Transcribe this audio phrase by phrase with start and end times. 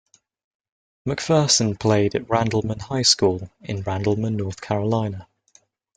[1.07, 5.27] McPherson played at Randleman High School in Randleman, North Carolina.